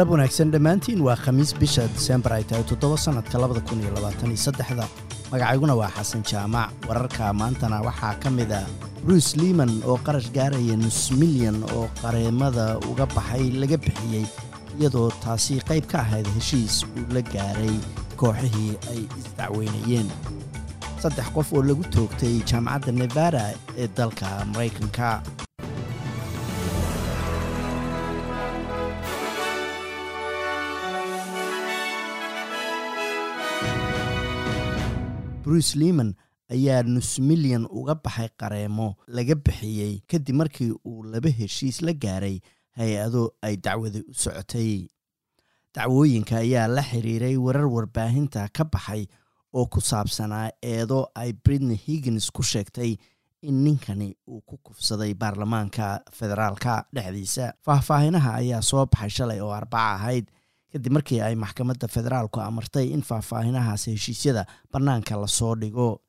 [0.00, 4.32] galab wanaagsan dhammaantiin waa khamiis bisha disembar ay tahay toddoba sannadka labada kun iyo labaatan
[4.32, 4.86] iyo saddexda.
[5.28, 6.72] Magacayguna waa xasan jaamac.
[6.88, 8.64] Wararka maantana waxaa ka mid a
[9.04, 14.24] bruce liman oo qarash gaaraya nus milyan oo qareemada uga baxay laga bixiyey
[14.80, 17.76] iyadoo taasi qayb ka ahayd heshiis uu la gaaray
[18.16, 20.08] kooxihii ay isdacweynayeen
[21.02, 23.44] saddex qof oo lagu toogtay jaamacadda nevada
[23.76, 25.20] ee dalka maraykanka
[35.42, 36.14] bruce liman
[36.54, 42.36] ayaa nus milyan uga baxay qareemo laga bixiyey kadib markii uu laba heshiis la gaaray
[42.78, 44.88] hay'ado ay dacwada u socotay.
[45.74, 49.06] Dacwooyinka ayaa la xiriiray warar warbaahinta ka baxay
[49.54, 52.96] oo ku saabsanaa eedo ay britney higgins ku sheegtay
[53.42, 57.54] in ninkani uu ku kufsaday baarlamaanka federaalka dhexdiisa.
[57.64, 60.26] Faahfaahinaha ayaa soo baxay shalay oo arbaca ahayd
[60.72, 66.00] kadib markii ay maxkamadda federaalku amartay in faahfaahinahaas heshiisyada bannaanka la soo dhigo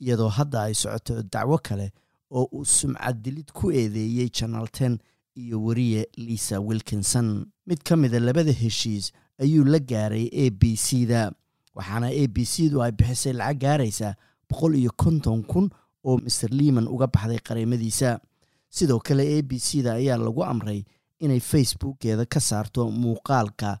[0.00, 1.92] iyadoo hadda ay socoto dacwo kale
[2.30, 4.98] oo uu sumcad dilid ku eedeeyey janal ten
[5.34, 7.46] iyo weriye lisa wilkinson.
[7.66, 11.32] Mid ka mida labada heshiis ayuu la gaaray a b c da
[11.74, 14.14] waxaana a b c du ay bixisay lacag gaaraysa
[14.50, 15.70] boqol iyo konton kun
[16.04, 18.20] oo master liman uga baxday qareemadiisa.
[18.68, 20.84] Sidoo kale a b c da ayaa lagu amray
[21.20, 23.78] inay facebookeeda ka saarto muuqaalka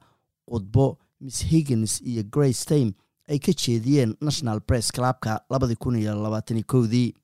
[0.50, 2.92] qudbo miss higgins iyo grace time
[3.28, 7.14] ay ka jeediyeen national press clubka labadii kun iyo labaatani kowdii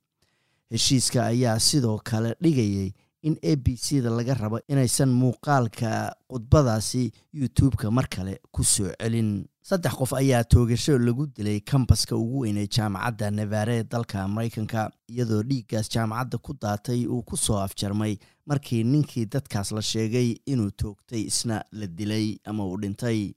[0.71, 2.91] heshiiska ayaa sidoo kale dhigayay
[3.29, 5.91] in a b c da laga rabo inaysan muuqaalka
[6.31, 7.03] khudbadaasi
[7.41, 9.31] youtube-ka mar kale ku soo celin.
[9.67, 15.43] Saddex qof ayaa toogasho lagu dilay kambaska ugu weynay jaamacadda nevare ee dalka maraykanka iyadoo
[15.43, 18.15] dhiiggaas jaamacadda ku daatay uu ku soo afjarmay
[18.47, 23.35] markii ninkii dadkaas la sheegay inuu toogtay isna la dilay ama uu dhintay.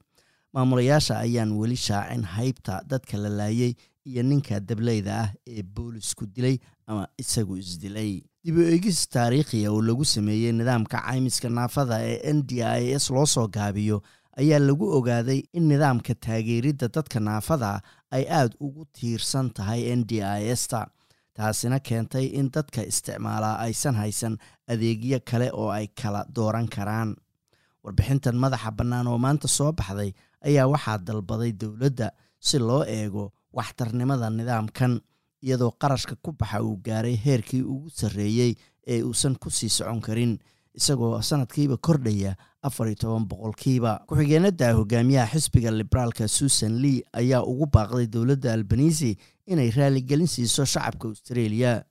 [0.54, 3.74] Maamulayaasha ayaan weli shaacin haybta dadka la laayay
[4.06, 9.80] iyo ninka dableyda ah ee boolisku dilay ama isagu isdilay dib u eegis taariikhiya oo
[9.88, 13.96] lagu sameeyey nidaamka caymiska naafada ee n d i s loo soo gaabiyo
[14.40, 17.70] ayaa lagu ogaaday in nidaamka taageeridda dadka naafada
[18.16, 20.80] ay aada ugu tiirsan tahay n d i s ta
[21.36, 24.34] taasina keentay in dadka isticmaalaa aysan haysan
[24.72, 27.10] adeegyo kale oo ay kala dooran karaan.
[27.84, 30.10] Warbixintan madaxa bannaan oo maanta soo baxday
[30.48, 32.08] ayaa waxaa dalbaday dowladda
[32.46, 33.24] si loo eego
[33.58, 34.92] waxtarnimada nidaamkan
[35.42, 38.54] iyadoo qarashka ku baxa uu gaaray heerkii ugu sarreeyey
[38.86, 40.38] ee uusan ku sii socon karin
[40.74, 44.04] isagoo sanadkiiba kordhaya afar iyo toban boqolkiiba.
[44.06, 51.08] Ku-xigeenada hogaamiyaha xisbiga liberaalka susan lee ayaa ugu baaqday dowladda albanisi inay raaligelin siiso shacabka
[51.08, 51.84] australia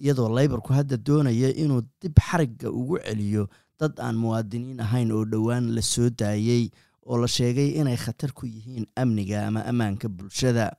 [0.00, 3.48] iyadoo laybarku hadda doonaya inuu dib xarigga ugu celiyo
[3.80, 6.70] dad aan muwaadiniin ahayn oo dhowaan la soo daayey
[7.06, 10.72] oo la sheegay inay khatar ku yihiin amniga ama ammaanka bulshada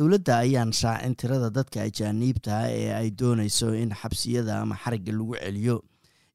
[0.00, 5.76] dowladda ayaan shaacin tirada dadka ajaaniibta ee ay doonayso in xabsiyada ama xarigga lagu celiyo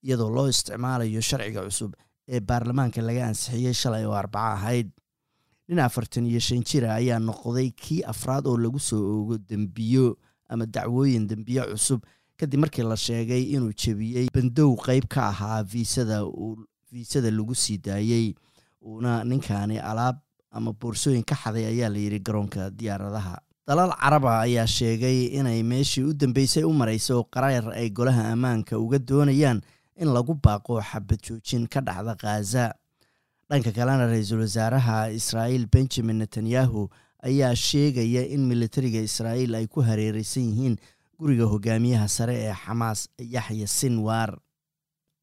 [0.06, 1.92] iyadoo loo isticmaalayo sharciga cusub
[2.34, 4.90] ee baarlamaanka laga ansixiyey shalay oo arbaco ahayd.
[5.68, 10.06] Nin afartan iyo shan jira ayaa noqday kii afraad oo lagu soo oogo dembiyo
[10.50, 12.02] ama dacwooyin dembiyo cusub
[12.38, 16.22] kadib markii la sheegay inuu jebiyey bandow qeyb ka ahaa viisada
[16.92, 18.36] viisada lagu sii daayey
[18.86, 20.18] uuna ninkaani alaab
[20.52, 23.36] ama boorsooyin ka xaday ayaa layidhi garoonka diyaaradaha
[23.68, 29.00] dalal caraba ayaa sheegay inay meeshii u dambeysay u marayso qaraar ay golaha ammaanka uga
[29.00, 29.62] doonayaan
[29.98, 32.66] in lagu baaqo xabad joojin ka dhacda khaza
[33.50, 36.90] dhanka kalena ra'iisul wasaaraha israa'iil benjamin netanyahu
[37.26, 40.76] ayaa sheegaya in militariga israa'iil ay ku hareereysan yihiin
[41.20, 44.38] guriga hogaamiyaha sare ee xamaas yaxya sinwar.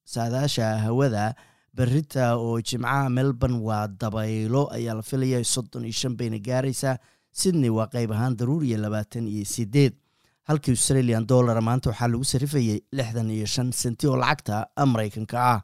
[0.04, 1.34] Saadaasha hawada
[1.75, 6.98] berita oo jimcaha melbourne waa dabaylo ayaa la filaya soddon iyo shan bayna gaaraysaa
[7.41, 9.93] sydney waa qayb ahaan daruur iyo labaatan iyo sideed
[10.48, 15.61] halkii australian dollar maanta waxaa lagu sarifayay lixdan iyo shan senti oo lacagta maraykanka ah